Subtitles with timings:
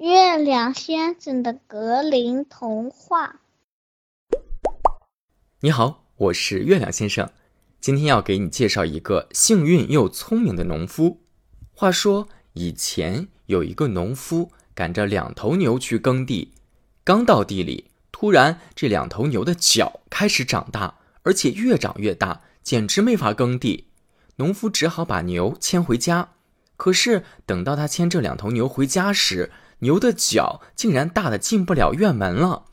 [0.00, 3.40] 月亮先生的格林童话。
[5.60, 7.30] 你好，我是月亮先生，
[7.82, 11.20] 今天要给你介绍一个幸运又聪明的农夫。
[11.74, 16.54] 话说，以前有一个农夫赶着两头牛去耕地，
[17.04, 20.94] 刚到地里，突然这两头牛的脚开始长大，
[21.24, 23.88] 而且越长越大，简直没法耕地。
[24.36, 26.30] 农夫只好把牛牵回家。
[26.78, 32.64] 可是等到他牵这两头牛回家时，牛的脚竟然大的进不了院门了。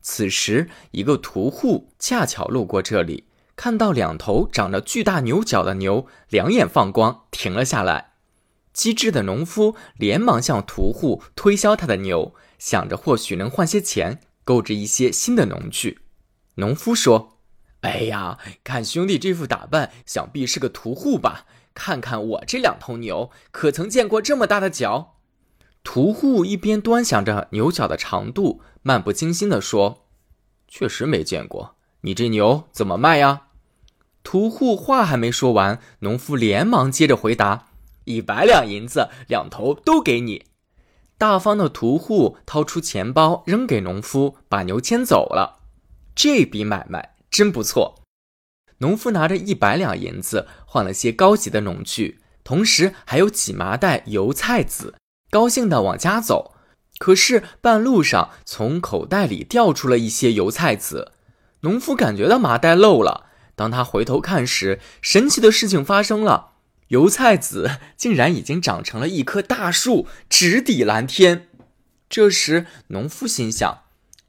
[0.00, 3.24] 此时，一个屠户恰巧路过这里，
[3.56, 8.12] 看到两头长着巨大牛角的牛，两眼放光，停了下来。
[8.72, 16.00] 机智的农夫连忙向屠户推销他的牛，想着或许能换些钱，购置一些新的农具。
[16.54, 17.38] 农夫说
[17.82, 21.46] ：“哎呀，看兄弟这副打扮，想必是个屠户吧？
[21.74, 25.16] 看看我这两头牛，可曾见过这么大的角？”
[25.90, 30.04] 屠户一边端详着牛角的长度，漫不经心地说
[30.68, 31.76] ：“确实没见过。
[32.02, 33.44] 你这牛怎么卖呀？”
[34.22, 37.68] 屠户话还没说完，农夫连忙接着回答。
[38.04, 40.44] 一百两银子，两头都给你。
[41.16, 45.60] 大方的屠户掏出钱包扔给农夫，把牛牵走了。
[46.14, 48.02] 这笔买卖真不错。
[48.80, 54.94] 农夫拿着一百两银子换了些高级的农具，同时还有几麻袋油菜籽，
[55.30, 56.54] 高兴地往家走。
[56.98, 61.12] 可是半路上从口袋里掉出了一些油菜籽，
[61.60, 63.26] 农夫感觉到麻袋漏了。
[63.54, 66.52] 当他回头看时，神奇的事情发生了。
[66.88, 71.48] 油菜籽竟然已经长成了一棵大树，直抵蓝天。
[72.08, 73.82] 这时，农夫心想：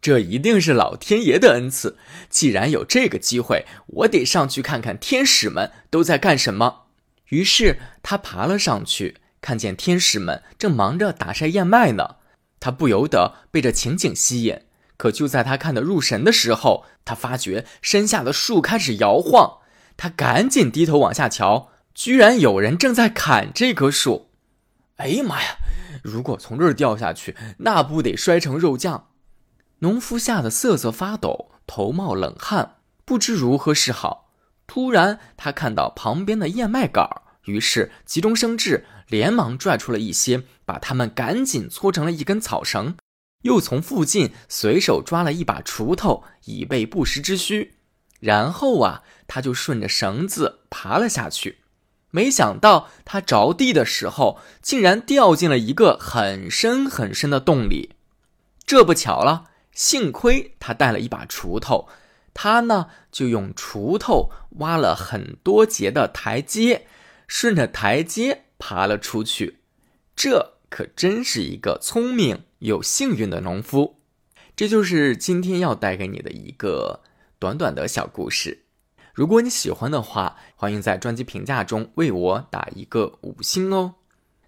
[0.00, 1.98] 这一定是老天爷的恩赐。
[2.30, 6.86] 既然有这个机会，我得上去看看天使们都在干什么。
[7.28, 12.16] 于是，他爬了上去，看见天使们正忙着打晒燕麦呢。
[12.58, 14.62] 他不由得被这情景吸引。
[14.96, 19.58] 可就在他看得入神的时候，他发觉身下的树开始摇晃。
[19.96, 21.70] 他赶紧低头往下瞧。
[21.94, 24.28] 居然有人正在砍这棵树！
[24.96, 25.56] 哎呀妈呀！
[26.02, 29.08] 如果从这儿掉下去，那不得摔成肉酱？
[29.78, 34.30] 农夫吓得瑟瑟发抖，头冒冷汗，不知如何是好。
[34.66, 37.08] 突然，他看到旁边的燕麦杆，
[37.44, 42.96] 于是急中生智，连忙拽出了一些，把它们赶紧搓成了一根草绳，
[43.42, 47.74] 又从附近随手抓了一把锄头，以备不时之需。
[48.20, 51.58] 然后啊，他就顺着绳子爬了下去。
[52.10, 57.90] 没想到他着地的时候，竟然掉进了一个很深很深的洞里。
[58.64, 61.88] 这不巧了，幸亏他带了一把锄头，
[62.32, 66.86] 他呢就用锄头挖了很多节的台阶，
[67.28, 69.58] 顺着台阶爬了出去。
[70.14, 73.98] 这可真是一个聪明又幸运的农夫。
[74.54, 77.00] 这就是今天要带给你的一个
[77.38, 78.64] 短短的小故事。
[79.12, 83.94] 如果你喜欢的话，欢迎在专辑评价中为我打一个五星哦。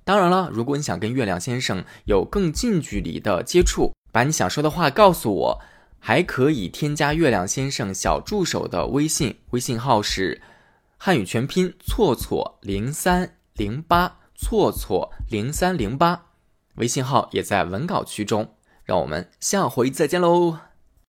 [0.05, 5.61] 当然了，如果你想跟月亮先生有更近距离的接触，把你想说的话告诉我，
[5.99, 10.41] 还可以添加月亮先生小助手的微信，微信号是
[10.97, 16.27] 汉语全拼错错零三零八错错零三零八，
[16.77, 18.55] 微信号也在文稿区中。
[18.85, 20.68] 让我们下回再见喽。